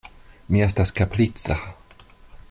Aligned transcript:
Mi 0.55 0.63
estas 0.67 0.93
kaprica. 1.01 1.59